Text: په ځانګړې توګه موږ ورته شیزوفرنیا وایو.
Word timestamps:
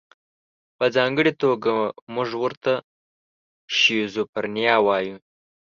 په 0.77 0.85
ځانګړې 0.95 1.31
توګه 1.43 1.71
موږ 2.13 2.29
ورته 2.43 2.73
شیزوفرنیا 3.77 4.75
وایو. 4.85 5.17